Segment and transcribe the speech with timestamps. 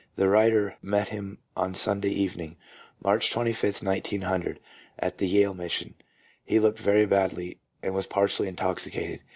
[0.15, 2.55] The writer met him on Sunday evening,
[3.03, 4.59] March 25th, 1900,
[4.97, 5.93] at the Yale Mission.
[6.43, 9.19] He looked very badly, and was partially intoxicated.